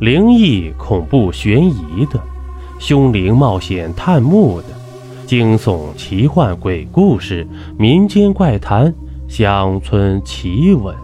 [0.00, 2.22] 灵异、恐怖、悬疑的，
[2.78, 4.68] 凶灵冒险探墓的，
[5.26, 7.44] 惊悚、奇幻、鬼故事、
[7.76, 8.94] 民间怪谈、
[9.28, 10.94] 乡村奇闻，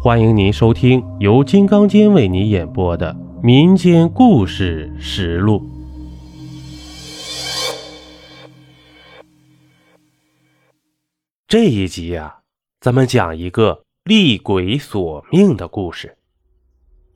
[0.00, 3.12] 欢迎您收听由金刚间为你演播的
[3.42, 5.58] 《民间故事实录》。
[11.48, 12.36] 这一集呀，
[12.80, 16.16] 咱们讲一个厉鬼索命的故事。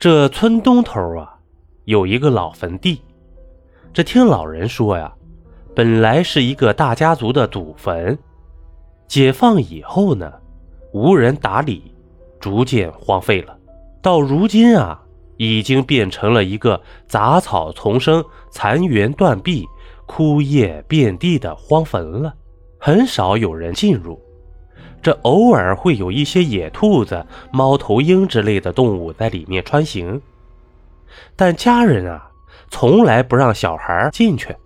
[0.05, 1.35] 这村东头啊，
[1.87, 3.01] 有一个老坟地。
[3.91, 5.11] 这听老人说呀，
[5.75, 8.19] 本来是一个大家族的祖坟，
[9.09, 10.31] 解放以后呢，
[10.93, 11.91] 无人打理，
[12.39, 13.57] 逐渐荒废了。
[14.03, 15.01] 到如今啊，
[15.39, 19.65] 已经变成了一个杂草丛生、残垣断壁、
[20.05, 22.35] 枯叶遍地的荒坟了，
[22.79, 24.21] 很少有人进入。
[25.05, 30.19] 这偶尔会有一些野兔子、猫头鹰之类的动物在里面穿行，
[31.37, 32.31] 但家人啊，
[32.71, 34.57] 从来不让小孩进去，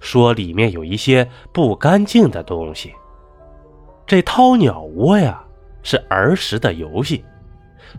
[0.00, 2.92] 说里面有一些不干净的东西。
[4.04, 5.44] 这掏鸟窝呀，
[5.84, 7.24] 是儿时的游戏，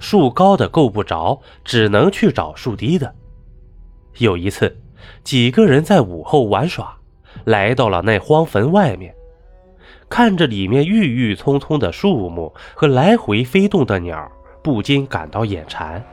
[0.01, 3.15] 树高的够不着，只能去找树低的。
[4.17, 4.75] 有一次，
[5.23, 6.93] 几个人在午后玩耍，
[7.45, 9.15] 来到了那荒坟外面。
[10.13, 16.05] 看着里面郁郁葱葱的树木和来回飞动的鸟，不禁感到眼馋。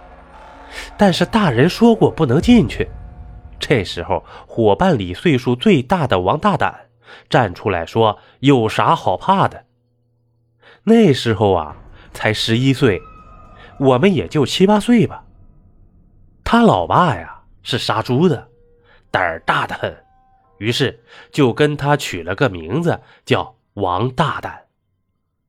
[0.96, 2.88] 但是大人说过不能进去。
[3.58, 6.74] 这时候，伙伴里岁数最大的王大胆
[7.28, 9.66] 站出来说：“有啥好怕的？”
[10.84, 11.76] 那时候啊，
[12.14, 13.02] 才十一岁，
[13.78, 15.22] 我们也就七八岁吧。
[16.42, 18.48] 他老爸呀是杀猪的，
[19.10, 19.94] 胆儿大的很，
[20.56, 20.98] 于是
[21.30, 23.56] 就跟他取了个名字叫。
[23.80, 24.66] 王大胆，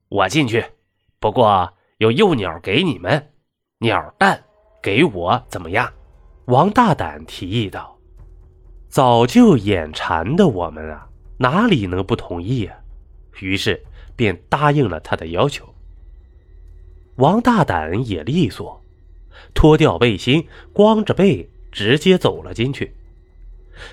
[0.07, 0.63] 我进去，
[1.19, 3.33] 不过有幼鸟给你们，
[3.79, 4.41] 鸟蛋
[4.81, 5.91] 给我怎么样？
[6.45, 7.97] 王大胆提议道。
[8.87, 11.09] 早就眼馋的我们啊，
[11.39, 12.77] 哪里能不同意啊？
[13.41, 13.83] 于是
[14.15, 15.67] 便答应了他的要求。
[17.15, 18.81] 王大胆也利索，
[19.53, 22.95] 脱掉背心，光着背直接走了进去，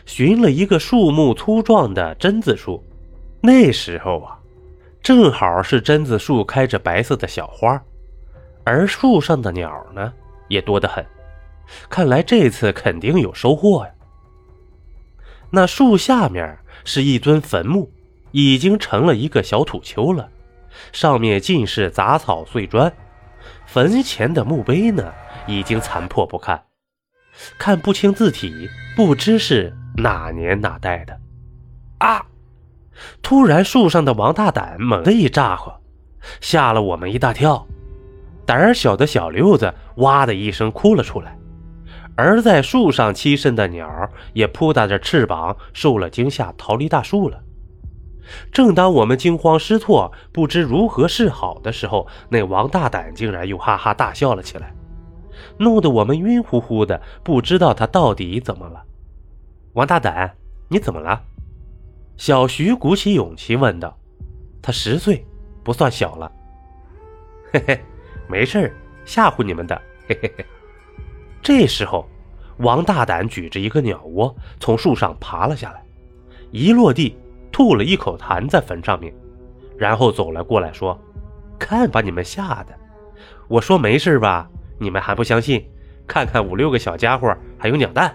[0.06, 2.84] 寻了一个树木粗壮的榛子树。
[3.40, 4.38] 那时候啊，
[5.02, 7.80] 正好是榛子树开着白色的小花，
[8.64, 10.12] 而树上的鸟呢
[10.48, 11.04] 也多得很，
[11.88, 13.92] 看来这次肯定有收获呀。
[15.50, 17.90] 那树下面是一尊坟墓，
[18.32, 20.28] 已经成了一个小土丘了，
[20.92, 22.92] 上面尽是杂草碎砖，
[23.66, 25.12] 坟前的墓碑呢
[25.46, 26.60] 已经残破不堪，
[27.58, 31.18] 看不清字体，不知是哪年哪代的。
[31.98, 32.24] 啊！
[33.22, 35.70] 突然，树上的王大胆猛地一咋呼，
[36.40, 37.66] 吓了我们一大跳。
[38.44, 41.36] 胆儿小的小六子哇的一声哭了出来，
[42.16, 47.40] 而在树上栖身的鸟也扑打着翅膀，受了惊吓逃离大树了。
[48.52, 54.74] 正当我们惊慌失措，不知如何是好的时候，那王大胆竟然又哈哈大笑了起来，
[55.58, 58.82] 弄得我们晕乎乎的，不知道他到底怎么了。
[59.74, 60.34] 王大胆，
[60.68, 61.22] 你怎么了？
[62.18, 63.96] 小徐鼓起勇气问道
[64.60, 65.24] ：“他十岁，
[65.62, 66.30] 不算小了。
[67.52, 67.80] ”“嘿嘿，
[68.26, 68.74] 没事
[69.06, 70.44] 吓唬你们的。”嘿嘿嘿。
[71.40, 72.08] 这时候，
[72.58, 75.82] 王大胆举着一个鸟窝从树上爬了下来，
[76.50, 77.16] 一落地
[77.52, 79.14] 吐了一口痰在坟上面，
[79.78, 81.00] 然后走了过来，说
[81.56, 82.74] ：“看把你们吓的！
[83.46, 85.64] 我说没事吧，你们还不相信？
[86.04, 88.12] 看看五六个小家伙，还有鸟蛋。”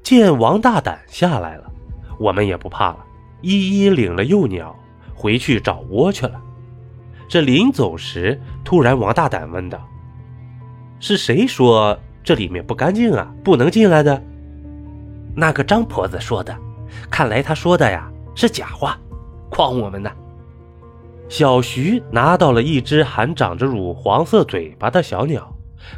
[0.00, 1.72] 见王大胆下来了。
[2.18, 2.98] 我们也不怕了，
[3.40, 4.74] 一一领了幼鸟
[5.14, 6.40] 回去找窝去了。
[7.28, 9.78] 这临走时，突然王大胆问道
[11.00, 13.32] ：“是谁说这里面不干净啊？
[13.42, 14.22] 不能进来的？”
[15.34, 16.56] 那个张婆子说的。
[17.10, 18.98] 看来他说的呀是假话，
[19.50, 20.10] 诓我们呢。
[21.28, 25.52] 小徐拿到了一只还长着乳黄色嘴巴的小鸟，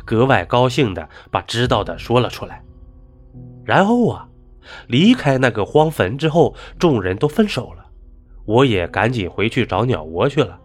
[0.04, 2.62] 格外高兴的把知道的说了出来。
[3.64, 4.28] 然后啊。
[4.88, 7.84] 离开那个荒坟之后，众人都分手了，
[8.44, 10.58] 我也赶紧回去找鸟窝去了，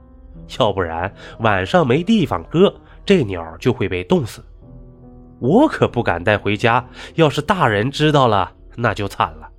[0.59, 2.74] 要不然晚上没地方搁，
[3.06, 4.44] 这鸟就会被冻死。
[5.39, 9.50] 我可不敢带回家，要是大人知道了，那就惨了。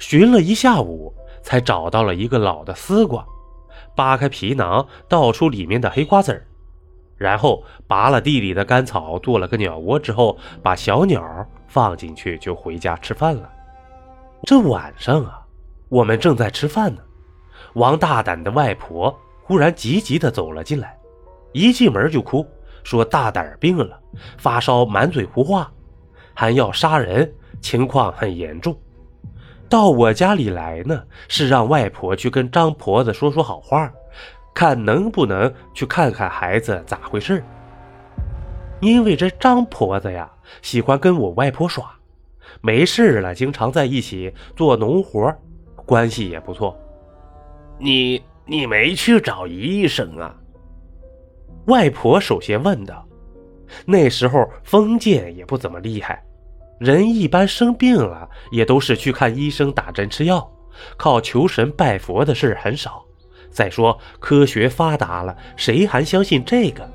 [0.00, 3.24] 寻了一下午，才找到了一个老的丝瓜，
[3.94, 6.44] 扒开皮囊，倒出里面的黑瓜子儿，
[7.16, 11.24] 然后拔了地里的干草，做了个鸟窝之后，把小鸟
[11.68, 13.48] 放进去，就回家吃饭了。
[14.46, 15.40] 这晚上啊，
[15.88, 17.00] 我们正在吃饭呢，
[17.74, 20.98] 王大胆的外婆忽然急急的走了进来，
[21.52, 22.46] 一进门就哭，
[22.82, 23.98] 说大胆病了，
[24.36, 25.72] 发烧，满嘴胡话，
[26.34, 27.32] 还要杀人，
[27.62, 28.76] 情况很严重。
[29.66, 33.90] 到我家里来呢，是让外婆去跟张婆子说说好话，
[34.54, 37.42] 看能不能去看看孩子咋回事。
[38.80, 40.30] 因为这张婆子呀，
[40.60, 41.90] 喜欢跟我外婆耍，
[42.60, 45.34] 没事了，经常在一起做农活，
[45.86, 46.76] 关系也不错。
[47.78, 50.34] 你你没去找医生啊？
[51.66, 53.06] 外婆首先问道。
[53.86, 56.22] 那时候封建也不怎么厉害，
[56.78, 60.48] 人一般生病了也都是去看医生、打针、吃药，
[60.96, 63.04] 靠求神拜佛的事很少。
[63.50, 66.88] 再说科学发达了，谁还相信这个？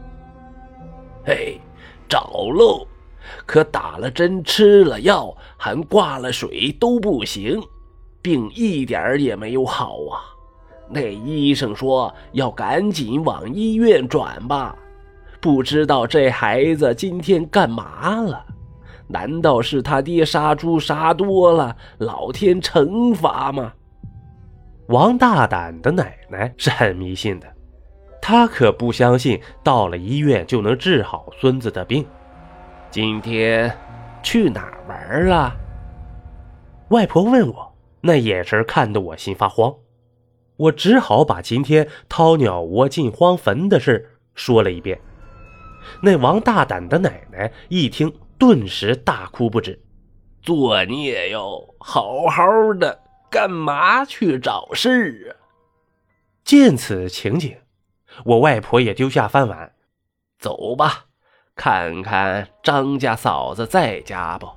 [1.25, 1.59] 嘿，
[2.07, 2.88] 找喽！
[3.46, 7.62] 可打了针、吃了药，还挂了水都不行，
[8.22, 10.22] 病一点也没有好啊！
[10.90, 14.76] 那医生说要赶紧往医院转吧。
[15.40, 18.46] 不知道这孩子今天干嘛了？
[19.08, 23.74] 难道是他爹杀猪杀多了，老天惩罚吗？
[24.88, 27.48] 王大胆的奶奶是很迷信的，
[28.22, 32.06] 她可不相信到了医院就能治好孙子的病。
[32.91, 33.71] 今天
[34.24, 35.56] 去哪儿玩了？
[36.89, 39.75] 外婆问我，那眼神看得我心发慌。
[40.57, 45.00] 我只好把今天掏鸟窝进荒坟的事说了一遍。
[46.01, 49.80] 那王大胆的奶奶一听，顿时大哭不止。
[50.42, 51.75] 作孽哟！
[51.80, 52.44] 好好
[52.74, 53.00] 的，
[53.30, 55.38] 干嘛去找事啊？
[56.44, 57.56] 见此情景，
[58.25, 59.74] 我外婆也丢下饭碗，
[60.39, 61.06] 走吧，
[61.59, 64.47] 看看张家嫂子在家不？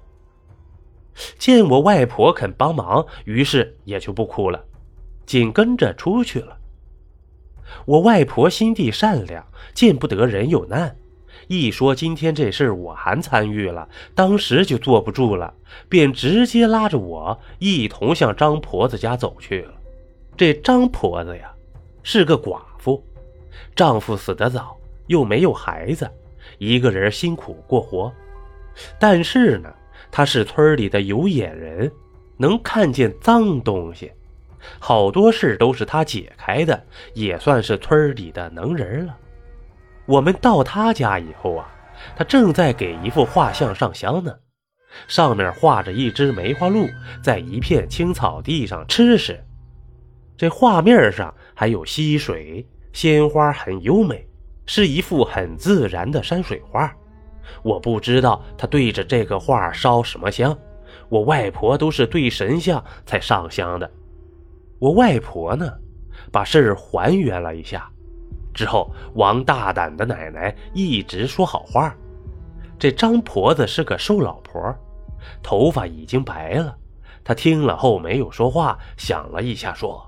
[1.37, 4.65] 见我外婆肯帮忙，于是也就不哭了，
[5.27, 6.57] 紧跟着出去了。
[7.87, 9.45] 我外婆心地善良，
[9.75, 10.97] 见不得人有难。
[11.49, 15.53] 一说今天这事我还参与了，当时就坐不住了，
[15.89, 19.75] 便直接拉着我一同向张婆子家走去了。
[20.37, 21.53] 这张婆子呀，
[22.05, 23.05] 是个寡妇，
[23.75, 24.79] 丈夫死得早，
[25.09, 26.09] 又没有孩子，
[26.65, 28.13] 一个人辛苦过活。
[29.01, 29.75] 但是呢，
[30.13, 31.91] 他是村里的有眼人，
[32.37, 34.13] 能看见脏东西，
[34.79, 36.81] 好多事都是他解开的，
[37.15, 39.17] 也算是村里的能人了。
[40.07, 41.69] 我们到他家以后啊，
[42.15, 44.33] 他正在给一幅画像上香呢，
[45.09, 46.89] 上面画着一只梅花鹿
[47.23, 49.45] 在一片青草地上吃食，
[50.37, 54.27] 这画面上还有溪水、鲜花，很优美，
[54.75, 56.91] 是一幅很自然的山水画。
[57.63, 60.57] 我不知道他对着这个画烧什么香，
[61.11, 63.91] 我外婆都是对神像才上香的。
[64.79, 65.71] 我外婆呢，
[66.31, 67.87] 把事儿还原了一下。
[68.55, 71.95] 之后，王大胆的奶奶一直说好话。
[72.79, 74.75] 这张婆子是个瘦老婆，
[75.43, 76.75] 头发已经白了。
[77.23, 80.03] 她听了后没有说话，想了一下说：“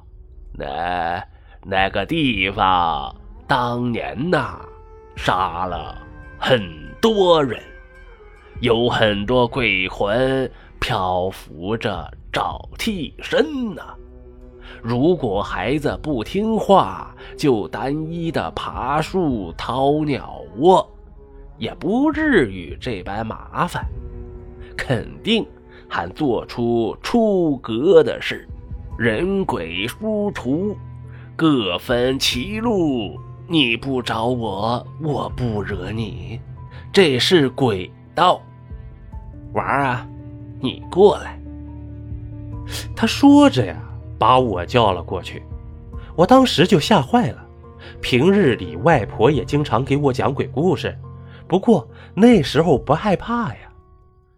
[0.56, 1.22] 那
[1.64, 3.14] 那个地方
[3.46, 4.60] 当年呐，
[5.16, 5.96] 杀了
[6.38, 6.60] 很
[7.00, 7.60] 多人，
[8.60, 10.50] 有很多鬼魂
[10.80, 13.82] 漂浮着找替身呢。”
[14.82, 20.86] 如果孩子不听话，就单一的爬树、掏鸟窝，
[21.58, 23.84] 也不至于这般麻烦。
[24.76, 25.46] 肯定
[25.88, 28.48] 还做出出格的事，
[28.98, 30.76] 人鬼殊途，
[31.36, 33.18] 各分歧路。
[33.46, 36.40] 你不找我，我不惹你，
[36.92, 38.40] 这是鬼道。
[39.52, 40.06] 娃儿啊，
[40.60, 41.40] 你过来。
[42.94, 43.80] 他说着呀。
[44.16, 45.42] 把我叫了过去，
[46.16, 47.44] 我当时就吓坏了。
[48.00, 50.96] 平日里外婆也经常给我讲鬼故事，
[51.46, 53.58] 不过那时候不害怕呀。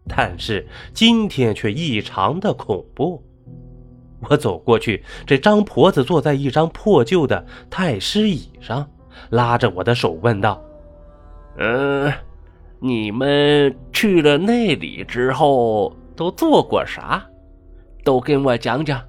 [0.08, 3.22] 但是今天却异常的恐怖。
[4.28, 8.88] 我走过去，这张婆子坐在一张破旧的太师椅上，
[9.30, 10.62] 拉着我的手问道
[11.58, 12.12] ：“嗯，
[12.78, 17.24] 你们去了那里之后都做过啥？
[18.04, 19.02] 都跟我讲讲。”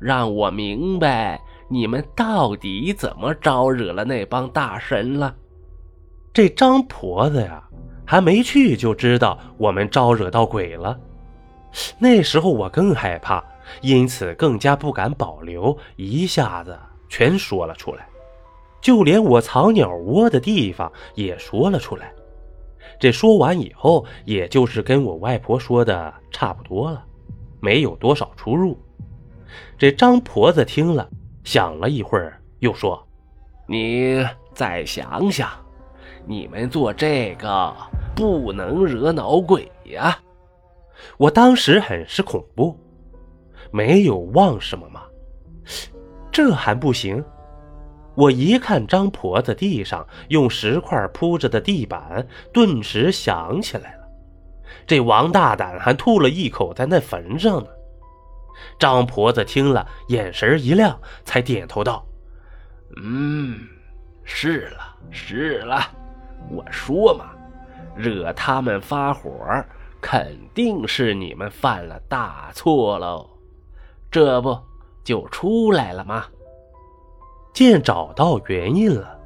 [0.00, 5.34] 让我明白你们到底怎么招惹了那帮大神了。
[6.32, 7.60] 这张婆子呀，
[8.06, 10.96] 还没去就知道我们招惹到鬼了。
[11.98, 13.42] 那时候我更害怕，
[13.80, 18.06] 因此更加不敢保留，一下子全说了出来，
[18.80, 22.12] 就连我藏鸟窝的地方也说了出来。
[22.98, 27.04] 这说完以后，也就是跟我外婆说的差不多了，
[27.60, 28.76] 没有多少出入。
[29.76, 31.08] 这张婆子听了，
[31.44, 33.06] 想了一会儿，又说
[33.66, 35.48] ：“你再想想，
[36.26, 37.74] 你们做这个
[38.14, 40.18] 不能惹恼鬼呀。”
[41.16, 42.76] 我当时很是恐怖，
[43.70, 45.02] 没有忘什么吗？
[46.32, 47.24] 这还不行。
[48.18, 54.08] 我一看张婆子地上用石块铺着的地板，顿时想起来了。
[54.88, 57.68] 这王大胆还吐了一口在那坟上呢。
[58.76, 62.04] 张婆子听了，眼神一亮，才点头道
[63.00, 63.56] ：“嗯，
[64.24, 65.80] 是了，是了。
[66.50, 67.26] 我说嘛，
[67.94, 69.30] 惹他们发火，
[70.00, 73.30] 肯定是你们犯了大错喽。
[74.10, 74.58] 这不
[75.04, 76.24] 就出来了吗？”
[77.58, 79.18] 见找到原因了，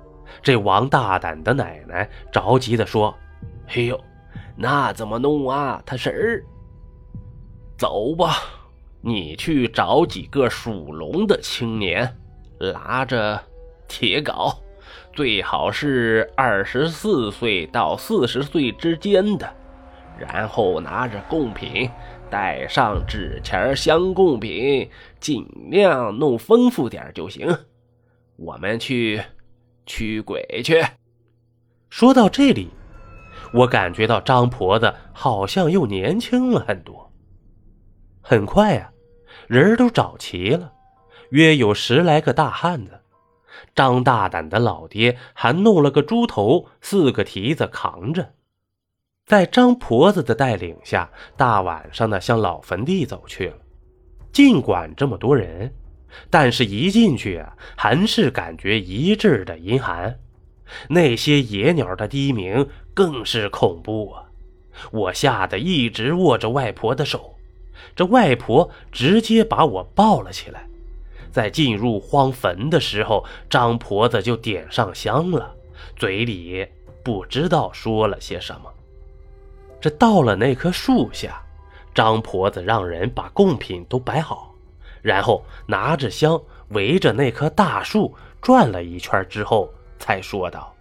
[0.42, 3.14] 这王大胆的奶奶着急地说
[3.68, 4.00] ：“哎呦，
[4.56, 6.42] 那怎么弄啊，他婶儿？
[7.76, 8.38] 走吧，
[9.02, 12.16] 你去找几个属龙的青年，
[12.58, 13.38] 拿着
[13.86, 14.56] 铁镐，
[15.12, 19.46] 最好是二十四岁到四十岁之间的，
[20.18, 21.90] 然后拿着贡品，
[22.30, 24.88] 带上纸钱香贡品，
[25.20, 27.54] 尽量弄丰富点就行。”
[28.42, 29.22] 我们去
[29.86, 30.84] 驱鬼去。
[31.90, 32.70] 说到这里，
[33.54, 37.12] 我感觉到张婆子好像又年轻了很多。
[38.20, 38.92] 很快呀，
[39.46, 40.72] 人都找齐了，
[41.30, 43.00] 约有十来个大汉子。
[43.76, 48.32] 张大胆的老爹还弄了个猪头，四个蹄子扛着，
[49.24, 53.56] 在张婆子的带领下，大晚上的向老坟地走去了。
[54.32, 55.72] 尽管这么多人。
[56.30, 60.18] 但是，一进去啊，还是感觉一阵的阴寒。
[60.88, 64.24] 那些野鸟的低鸣更是恐怖啊！
[64.90, 67.36] 我吓得一直握着外婆的手，
[67.94, 70.66] 这外婆直接把我抱了起来。
[71.30, 75.54] 在进入荒坟的时候，张婆子就点上香了，
[75.96, 76.66] 嘴里
[77.02, 78.72] 不知道说了些什么。
[79.80, 81.42] 这到了那棵树下，
[81.94, 84.51] 张婆子让人把贡品都摆好。
[85.02, 89.68] 然后拿着香围着那棵大树转了一圈之后，
[89.98, 90.74] 才说道：“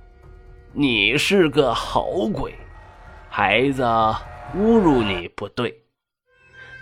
[0.71, 2.53] 你是个好鬼，
[3.27, 3.83] 孩子
[4.55, 5.75] 侮辱你不对，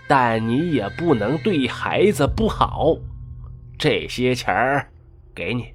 [0.07, 2.95] 但你也不能对孩子不好。
[3.77, 4.91] 这些钱儿
[5.33, 5.73] 给你，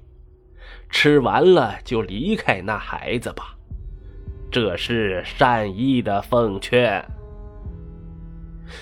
[0.89, 3.55] 吃完了就离开那孩子吧，
[4.51, 7.03] 这是善意的奉劝。”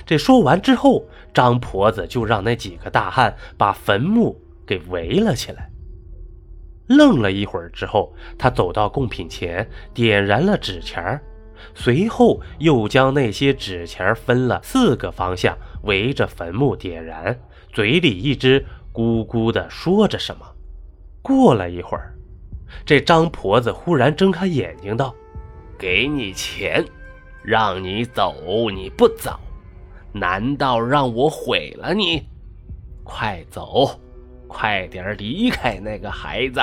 [0.05, 5.69] 这说完之后，张婆子就让那几个大汉把坟墓给围了起来。
[6.87, 11.19] 愣了一会儿之后，他走到贡品前，点燃了纸钱
[11.73, 17.39] 随后又将那些纸钱分了四个方向，围着坟墓点燃，
[17.71, 20.45] 嘴里一直咕咕的说着什么。
[21.21, 22.13] 过了一会儿，
[22.85, 25.15] 这张婆子忽然睁开眼睛道
[25.79, 26.83] ：“给你钱，
[27.41, 29.39] 让你走，你不走。”
[30.13, 32.23] 难道让我毁了你？
[33.03, 33.99] 快走，
[34.47, 36.61] 快点离开那个孩子！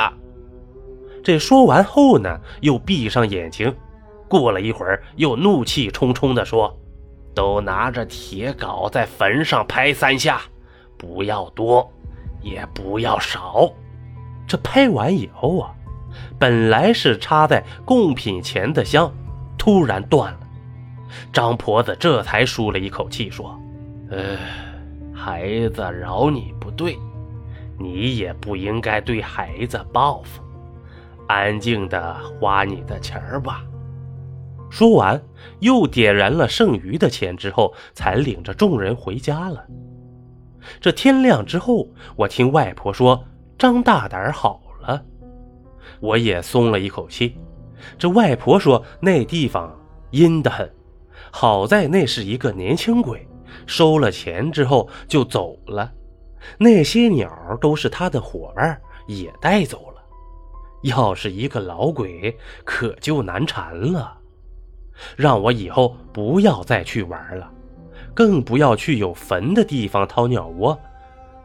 [1.22, 3.74] 这说完后呢，又闭上眼睛。
[4.28, 6.74] 过了一会儿，又怒气冲冲地说
[7.34, 10.40] ：“都拿着铁镐在坟上拍三下，
[10.96, 11.92] 不要多，
[12.40, 13.68] 也不要少。”
[14.46, 15.74] 这拍完以后啊，
[16.38, 19.12] 本来是插在贡品前的香，
[19.58, 20.40] 突然断了。
[21.32, 23.58] 张婆子这才舒了一口气，说
[24.10, 24.36] ：“呃，
[25.14, 26.98] 孩子饶你不对，
[27.78, 30.42] 你也不应该对孩子报复，
[31.28, 33.64] 安静的花你的钱儿吧。”
[34.70, 35.20] 说完，
[35.58, 39.66] 又点燃了剩余的钱之后，才领着众人回家了。
[40.80, 43.24] 这天亮之后，我听外婆说
[43.58, 45.02] 张大胆好了，
[45.98, 47.36] 我也松了一口气。
[47.98, 49.76] 这外婆说那地方
[50.10, 50.70] 阴得很。
[51.30, 53.26] 好在那是一个年轻鬼，
[53.66, 55.92] 收了钱之后就走了。
[56.58, 60.02] 那些鸟都是他的伙伴，也带走了。
[60.82, 64.18] 要是一个老鬼，可就难缠了。
[65.16, 67.50] 让我以后不要再去玩了，
[68.14, 70.78] 更不要去有坟的地方掏鸟窝。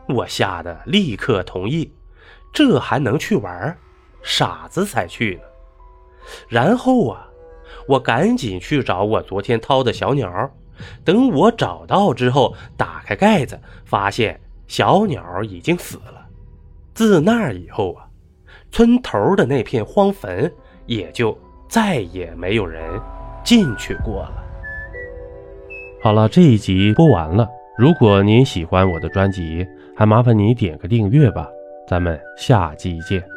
[0.08, 1.94] 我吓得立刻同意。
[2.54, 3.78] 这还能去玩？
[4.24, 5.42] 傻子才去呢。
[6.48, 7.28] 然后啊。
[7.88, 10.52] 我赶紧去找我昨天掏的小鸟，
[11.04, 16.26] 等我找到之后，打开盖子，发现小鸟已经死了。
[16.94, 18.08] 自那以后啊，
[18.72, 20.52] 村头的那片荒坟
[20.86, 21.38] 也就
[21.68, 22.84] 再也没有人
[23.44, 24.44] 进去过了。
[26.02, 27.48] 好了，这一集播完了。
[27.78, 31.48] 如果您喜欢我的专辑，还麻烦你点个订阅吧。
[31.88, 33.35] 咱们下集见。